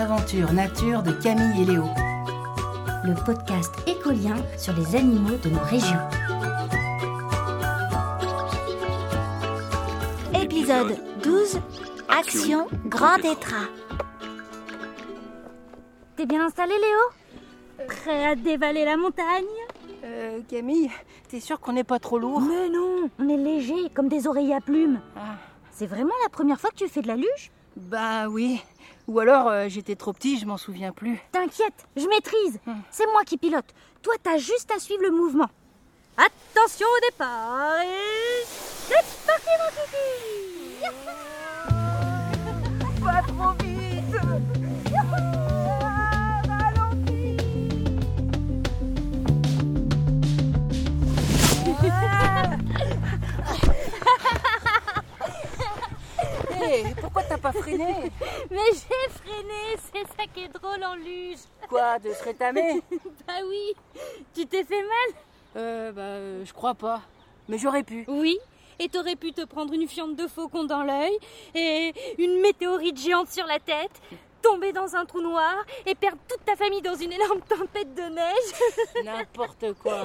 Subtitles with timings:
[0.00, 1.84] aventures nature de Camille et Léo.
[3.04, 6.00] Le podcast écolien sur les animaux de nos régions.
[10.34, 11.60] Épisode 12
[12.08, 13.68] Action Grand Étras.
[16.16, 17.86] T'es bien installé, Léo?
[17.86, 19.44] Prêt à dévaler la montagne?
[20.02, 20.90] Euh, Camille,
[21.28, 22.40] t'es sûre qu'on n'est pas trop lourd?
[22.40, 25.00] Mais non, on est léger, comme des oreilles à plumes.
[25.14, 25.36] Ah,
[25.70, 27.50] C'est vraiment la première fois que tu fais de la luge?
[27.76, 28.62] Bah oui.
[29.10, 31.18] Ou alors euh, j'étais trop petit, je m'en souviens plus.
[31.32, 32.60] T'inquiète, je maîtrise.
[32.64, 32.74] Hmm.
[32.92, 33.64] C'est moi qui pilote.
[34.02, 35.48] Toi, t'as juste à suivre le mouvement.
[36.16, 38.44] Attention au départ et...
[38.86, 40.94] C'est parti, mon kiki
[43.04, 43.69] Pas trop vite
[57.40, 57.94] pas freiné
[58.50, 61.38] Mais j'ai freiné, c'est ça qui est drôle en luge.
[61.68, 62.82] Quoi, de se rétamer
[63.26, 63.74] Bah oui,
[64.34, 65.20] tu t'es fait mal
[65.56, 67.02] Euh, bah, euh, je crois pas.
[67.48, 68.04] Mais j'aurais pu.
[68.08, 68.38] Oui,
[68.78, 71.16] et t'aurais pu te prendre une fiente de faucon dans l'œil
[71.54, 73.90] et une météorite géante sur la tête,
[74.42, 75.54] tomber dans un trou noir
[75.86, 79.04] et perdre toute ta famille dans une énorme tempête de neige.
[79.04, 80.04] N'importe quoi.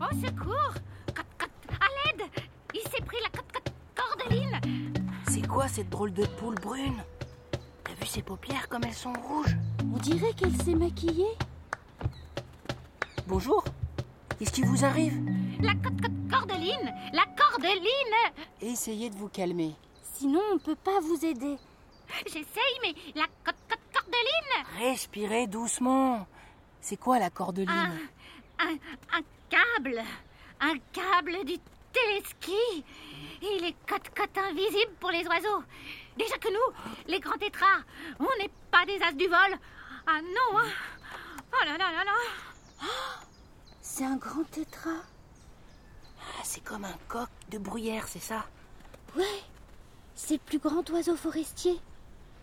[0.00, 0.74] Au secours
[5.50, 7.02] quoi cette drôle de poule brune
[7.84, 9.56] T'as vu ses paupières comme elles sont rouges
[9.92, 11.36] On dirait qu'elle s'est maquillée.
[13.26, 13.64] Bonjour.
[14.38, 15.20] Qu'est-ce qui vous arrive
[15.60, 19.74] La cote, cote, cordeline La cordeline Essayez de vous calmer.
[20.14, 21.56] Sinon, on peut pas vous aider.
[22.26, 26.26] J'essaye, mais la cordeline Respirez doucement.
[26.80, 28.74] C'est quoi la cordeline un, un,
[29.18, 30.02] un câble
[30.60, 31.58] Un câble du
[31.92, 32.84] téléski
[33.42, 35.62] Il est cote-cote invisible pour les oiseaux.
[36.16, 37.80] Déjà que nous, les grands tétras,
[38.18, 39.58] on n'est pas des as du vol.
[40.06, 40.68] Ah non, hein
[41.52, 42.86] Oh là là là là
[43.80, 44.90] C'est un grand tétra.
[46.20, 48.44] Ah, C'est comme un coq de bruyère, c'est ça?
[49.16, 49.42] Ouais,
[50.14, 51.80] c'est le plus grand oiseau forestier.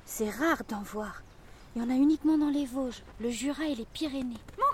[0.06, 1.22] C'est rare d'en voir.
[1.76, 4.42] Il y en a uniquement dans les Vosges, le Jura et les Pyrénées.
[4.58, 4.67] Mon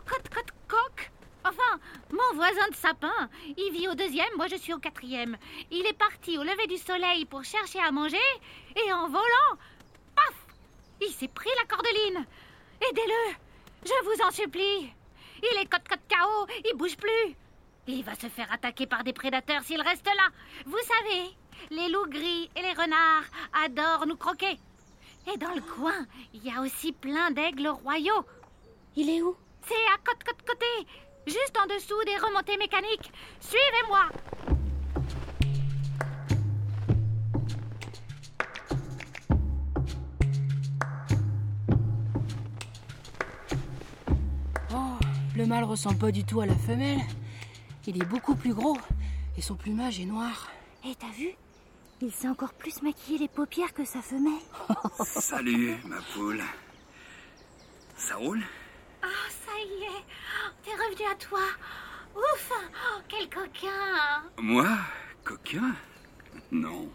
[2.43, 5.37] voisin de sapin, il vit au deuxième, moi je suis au quatrième.
[5.71, 8.17] Il est parti au lever du soleil pour chercher à manger,
[8.75, 9.51] et en volant,
[10.13, 10.35] paf
[10.99, 12.25] Il s'est pris la cordeline.
[12.81, 13.35] Aidez-le
[13.85, 14.91] Je vous en supplie.
[15.41, 17.35] Il est cote-cote KO, il bouge plus.
[17.87, 20.27] Il va se faire attaquer par des prédateurs s'il reste là.
[20.65, 21.29] Vous savez,
[21.71, 23.29] les loups gris et les renards
[23.65, 24.59] adorent nous croquer.
[25.33, 28.25] Et dans le coin, il y a aussi plein d'aigles royaux.
[28.97, 29.33] Il est où?
[29.65, 30.87] C'est à côte côte côté,
[31.25, 33.11] juste en dessous des remontées mécaniques.
[33.39, 34.09] Suivez-moi.
[44.73, 44.97] Oh,
[45.35, 47.01] le mâle ressemble pas du tout à la femelle.
[47.85, 48.77] Il est beaucoup plus gros
[49.37, 50.49] et son plumage est noir.
[50.85, 51.29] Eh, t'as vu?
[52.01, 54.33] Il s'est encore plus maquillé les paupières que sa femelle.
[55.05, 56.43] Salut, ma poule.
[57.95, 58.43] Ça roule?
[60.63, 61.41] T'es revenu à toi.
[62.15, 64.23] Ouf, oh, quel coquin.
[64.37, 64.67] Moi
[65.23, 65.75] Coquin?
[66.51, 66.89] Non.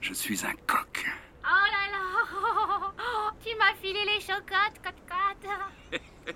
[0.00, 1.06] Je suis un coq.
[1.44, 6.00] Oh là là, oh, tu m'as filé les chocottes, cote cote.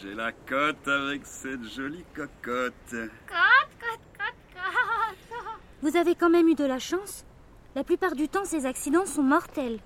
[0.00, 2.74] J'ai la cote avec cette jolie cocotte.
[2.90, 5.42] Cote cote cote cote.
[5.82, 7.24] Vous avez quand même eu de la chance.
[7.74, 9.78] La plupart du temps, ces accidents sont mortels.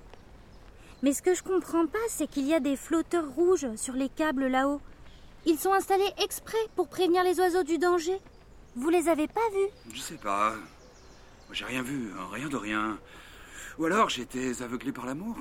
[1.03, 4.09] Mais ce que je comprends pas, c'est qu'il y a des flotteurs rouges sur les
[4.09, 4.81] câbles là-haut.
[5.47, 8.19] Ils sont installés exprès pour prévenir les oiseaux du danger.
[8.77, 10.55] Vous les avez pas vus Je sais pas.
[11.53, 12.99] J'ai rien vu, hein, rien de rien.
[13.79, 15.37] Ou alors j'étais aveuglé par l'amour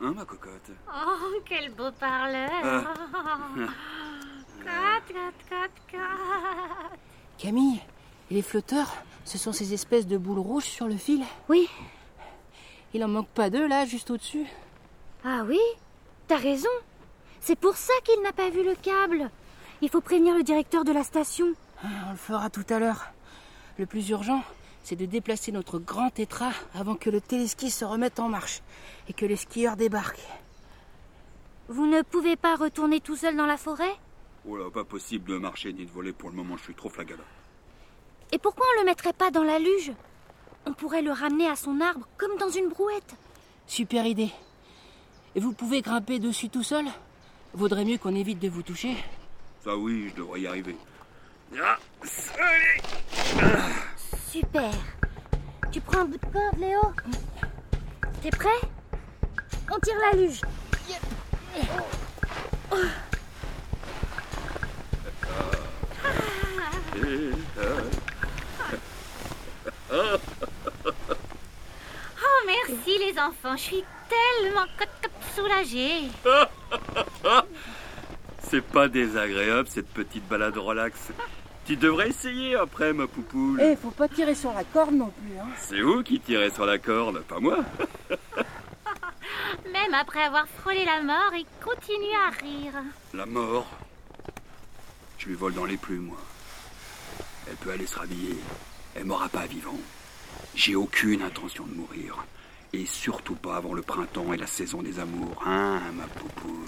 [0.00, 2.50] Hein, ma cocotte Oh, quel beau parleur.
[4.64, 6.00] Cote.
[7.38, 7.80] Camille,
[8.30, 8.90] et les flotteurs,
[9.24, 11.22] ce sont ces espèces de boules rouges sur le fil.
[11.48, 11.68] Oui.
[12.94, 14.46] Il en manque pas deux là, juste au-dessus.
[15.24, 15.58] Ah oui
[16.26, 16.68] T'as raison.
[17.44, 19.28] C'est pour ça qu'il n'a pas vu le câble.
[19.80, 21.52] Il faut prévenir le directeur de la station.
[21.82, 23.08] Ah, On le fera tout à l'heure.
[23.78, 24.44] Le plus urgent,
[24.84, 28.62] c'est de déplacer notre grand tétra avant que le téléski se remette en marche
[29.08, 30.24] et que les skieurs débarquent.
[31.68, 33.96] Vous ne pouvez pas retourner tout seul dans la forêt?
[34.46, 36.90] Oh là, pas possible de marcher ni de voler pour le moment, je suis trop
[36.90, 37.22] flagala.
[38.30, 39.92] Et pourquoi on le mettrait pas dans la luge?
[40.64, 43.16] On pourrait le ramener à son arbre comme dans une brouette.
[43.66, 44.30] Super idée.
[45.34, 46.84] Et vous pouvez grimper dessus tout seul?
[47.54, 48.96] Vaudrait mieux qu'on évite de vous toucher.
[49.62, 50.76] Ça oui, je devrais y arriver.
[51.60, 51.76] Ah,
[52.38, 52.82] allez
[54.30, 54.72] Super.
[55.70, 56.80] Tu prends un bout de corde, Léo?
[58.22, 58.48] T'es prêt?
[59.70, 60.40] On tire la luge.
[72.24, 74.66] Oh, merci les enfants, je suis tellement
[75.34, 76.08] soulagée.
[78.50, 81.10] C'est pas désagréable cette petite balade relax.
[81.64, 83.60] Tu devrais essayer après, ma poupoule.
[83.62, 85.46] Eh, faut pas tirer sur la corde non plus, hein.
[85.58, 87.58] C'est vous qui tirez sur la corde, pas moi.
[89.72, 92.74] Même après avoir frôlé la mort, il continue à rire.
[93.14, 93.66] La mort.
[95.18, 96.18] Je lui vole dans les plumes, moi.
[97.48, 98.36] Elle peut aller se rhabiller.
[98.96, 99.78] Elle m'aura pas vivant.
[100.54, 102.24] J'ai aucune intention de mourir.
[102.74, 106.64] Et surtout pas avant le printemps et la saison des amours, hein, ma poupoule.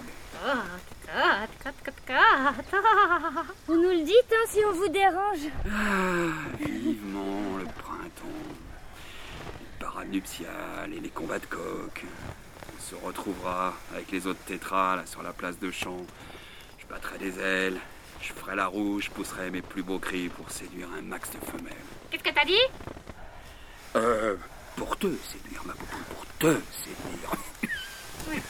[3.66, 5.48] Vous nous le dites hein, si on vous dérange.
[5.66, 6.28] Ah,
[6.60, 8.50] vivement le printemps.
[9.60, 12.04] Les parades nuptiales et les combats de coq.
[12.76, 16.04] On se retrouvera avec les autres tétras là sur la place de champ.
[16.78, 17.80] Je battrai des ailes,
[18.20, 21.38] je ferai la roue, je pousserai mes plus beaux cris pour séduire un max de
[21.46, 21.72] femelles.
[22.10, 22.60] Qu'est-ce que t'as dit?
[23.96, 24.36] Euh,
[24.76, 27.32] pour te séduire, ma poupole, pour te séduire.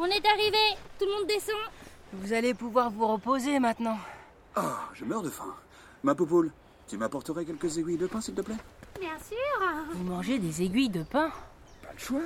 [0.00, 0.76] On est arrivé.
[0.98, 1.56] Tout le monde descend.
[2.12, 3.98] Vous allez pouvoir vous reposer maintenant.
[4.54, 5.54] Ah, je meurs de faim.
[6.02, 6.52] Ma poupole,
[6.86, 8.56] tu m'apporterais quelques aiguilles de pain, s'il te plaît?
[9.00, 9.36] Bien sûr.
[9.92, 11.30] Vous mangez des aiguilles de pain
[11.82, 12.20] Pas le choix.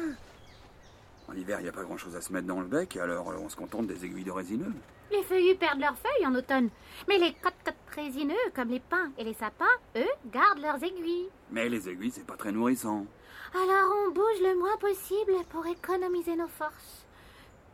[1.33, 3.37] En hiver, il n'y a pas grand-chose à se mettre dans le bec, alors euh,
[3.43, 4.73] on se contente des aiguilles de résineux.
[5.11, 6.69] Les feuillus perdent leurs feuilles en automne.
[7.09, 9.65] Mais les cotes-cotes résineux, comme les pins et les sapins,
[9.97, 11.29] eux, gardent leurs aiguilles.
[11.51, 13.07] Mais les aiguilles, c'est pas très nourrissant.
[13.55, 17.07] Alors on bouge le moins possible pour économiser nos forces.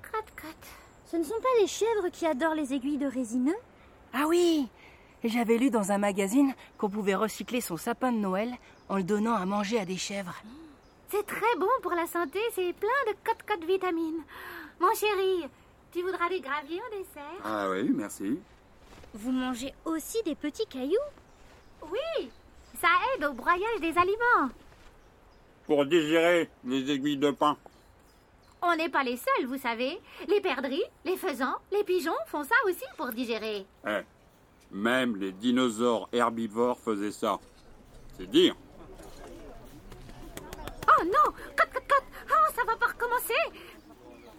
[0.02, 0.69] Cote-cote.
[1.06, 3.56] Ce ne sont pas les chèvres qui adorent les aiguilles de résineux
[4.12, 4.69] Ah oui
[5.25, 8.52] J'avais lu dans un magazine qu'on pouvait recycler son sapin de Noël
[8.88, 10.43] en le donnant à manger à des chèvres.
[11.10, 14.22] C'est très bon pour la santé, c'est plein de cote-cote vitamines.
[14.78, 15.49] Mon chéri,
[15.90, 17.40] tu voudras des graviers en dessert?
[17.43, 18.38] Ah oui, merci.
[19.14, 20.96] Vous mangez aussi des petits cailloux?
[21.90, 22.31] Oui,
[22.78, 24.50] ça aide au broyage des aliments.
[25.66, 27.56] Pour digérer les aiguilles de pain.
[28.61, 29.99] On n'est pas les seuls, vous savez.
[30.26, 33.64] Les perdrix, les faisans, les pigeons font ça aussi pour digérer.
[33.87, 34.00] Eh,
[34.72, 37.38] même les dinosaures herbivores faisaient ça.
[38.19, 38.54] C'est dire.
[40.99, 43.35] Oh non Cote, cote, cote Oh, ça va pas recommencer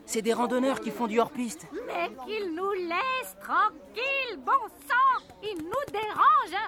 [0.05, 1.67] C'est des randonneurs qui font du hors-piste.
[1.87, 6.67] Mais qu'ils nous laissent tranquilles, bon sang Ils nous dérangent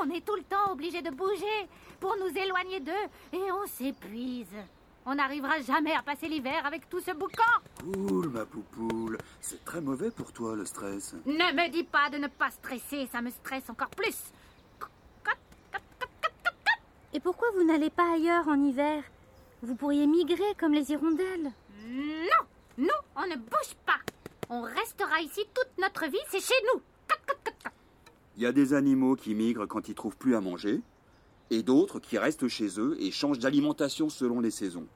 [0.00, 1.68] On est tout le temps obligés de bouger
[2.00, 2.92] pour nous éloigner d'eux
[3.32, 4.54] et on s'épuise.
[5.08, 7.42] On n'arrivera jamais à passer l'hiver avec tout ce boucan.
[7.78, 11.14] Poule, ma poupoule, c'est très mauvais pour toi le stress.
[11.24, 14.16] Ne me dis pas de ne pas stresser, ça me stresse encore plus.
[14.80, 14.90] Cote,
[15.24, 15.36] cote,
[15.72, 16.54] cote, cote, cote, cote.
[17.14, 19.04] Et pourquoi vous n'allez pas ailleurs en hiver?
[19.62, 21.52] Vous pourriez migrer comme les hirondelles.
[21.88, 22.46] Non,
[22.78, 23.98] nous, on ne bouge pas.
[24.48, 26.80] On restera ici toute notre vie, c'est chez nous.
[28.36, 30.82] Il y a des animaux qui migrent quand ils trouvent plus à manger,
[31.50, 34.86] et d'autres qui restent chez eux et changent d'alimentation selon les saisons.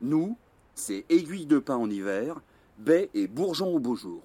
[0.00, 0.36] Nous,
[0.74, 2.40] c'est aiguille de pain en hiver,
[2.78, 4.22] baie et bourgeon au beau jour.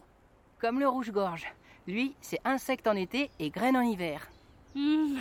[0.62, 1.46] Comme le rouge-gorge.
[1.88, 4.30] Lui, c'est insecte en été et graine en hiver.
[4.76, 5.18] Hmm,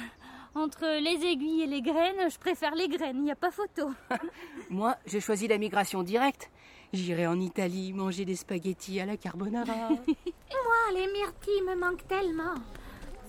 [0.54, 3.90] Entre les aiguilles et les graines, je préfère les graines, il n'y a pas photo.
[4.70, 6.50] Moi, j'ai choisi la migration directe.
[6.92, 9.88] J'irai en Italie manger des spaghettis à la carbonara.
[10.06, 12.54] Moi, les myrtilles me manquent tellement.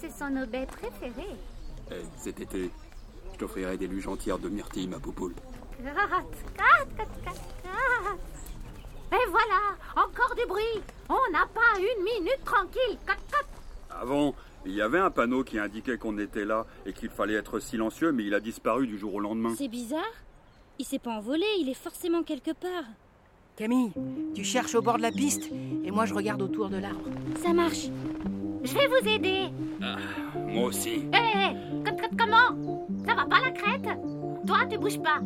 [0.01, 1.37] Ce sont nos baies préférées.
[1.91, 2.69] Eh, cet été,
[3.31, 5.33] je t'offrirai des luges entières de myrtilles, ma poupoule.
[9.11, 10.81] Et voilà, encore du bruit.
[11.07, 12.97] On n'a pas une minute tranquille.
[13.05, 13.45] Cote,
[14.65, 18.12] il y avait un panneau qui indiquait qu'on était là et qu'il fallait être silencieux,
[18.12, 19.53] mais il a disparu du jour au lendemain.
[19.58, 20.01] C'est bizarre.
[20.79, 22.86] Il s'est pas envolé, il est forcément quelque part.
[23.55, 23.91] Camille,
[24.34, 25.51] tu cherches au bord de la piste
[25.84, 27.05] et moi je regarde autour de l'arbre.
[27.43, 27.89] Ça marche.
[28.63, 29.50] Je vais vous aider.
[30.48, 31.03] Moi aussi.
[31.13, 31.53] Hé,
[31.86, 32.88] cote, comment?
[33.05, 33.88] Ça va pas la crête?
[34.48, 35.20] Toi, tu bouges pas.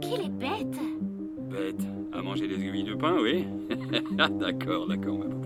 [0.00, 0.76] Qu'il est bête.
[1.50, 3.46] Bête, à manger des aiguilles de pain, oui
[4.12, 5.37] D'accord, d'accord, ma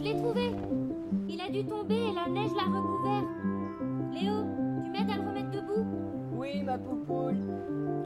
[0.00, 0.50] Je l'ai trouvé.
[1.28, 3.24] Il a dû tomber et la neige l'a recouvert.
[4.12, 4.32] Léo,
[4.82, 5.86] tu m'aides à le remettre debout?
[6.32, 7.36] Oui, ma poupoule.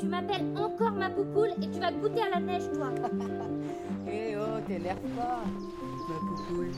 [0.00, 2.88] Tu m'appelles encore ma poupoule et tu vas goûter à la neige, toi.
[4.06, 5.42] Eh oh, t'énerve pas,
[6.08, 6.72] ma poupoule.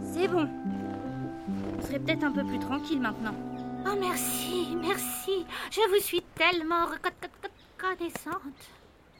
[0.00, 0.48] C'est bon.
[1.78, 3.34] On serait peut-être un peu plus tranquille maintenant.
[3.86, 5.44] Oh, merci, merci.
[5.70, 8.40] Je vous suis tellement reconnaissante.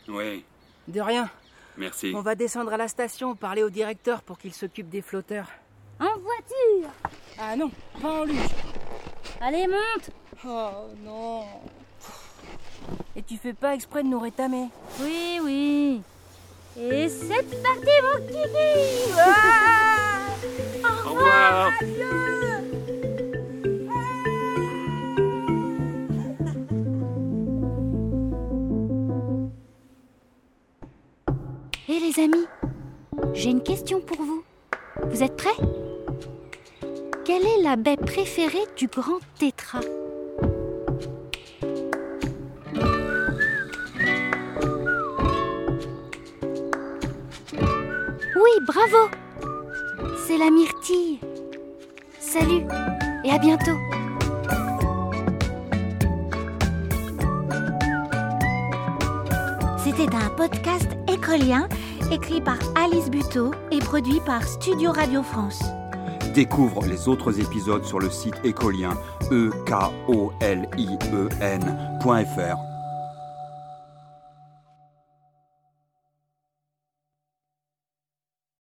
[0.09, 0.45] Oui,
[0.89, 1.29] De rien.
[1.79, 2.13] Merci.
[2.15, 5.49] On va descendre à la station, parler au directeur pour qu'il s'occupe des flotteurs.
[5.99, 6.91] En voiture
[7.39, 8.37] Ah non, pas en luge.
[9.41, 10.11] Allez, monte
[10.47, 11.45] Oh non.
[13.15, 14.69] Et tu fais pas exprès de nous rétamer.
[15.01, 16.03] Oui, oui.
[16.79, 20.27] Et c'est parti, mon kiki Ah
[21.07, 21.71] Au revoir.
[32.19, 32.47] Amis,
[33.35, 34.43] j'ai une question pour vous.
[35.11, 35.51] Vous êtes prêts?
[37.25, 39.81] Quelle est la baie préférée du grand tétra?
[48.37, 49.11] Oui, bravo
[50.27, 51.21] C'est la myrtille.
[52.19, 52.65] Salut
[53.25, 53.77] et à bientôt.
[59.85, 61.69] C'était un podcast écolien
[62.13, 65.63] écrit par Alice Buteau et produit par Studio Radio France.
[66.35, 68.91] Découvre les autres épisodes sur le site écolien
[69.31, 69.73] e k
[70.09, 72.66] o l i e n.fr.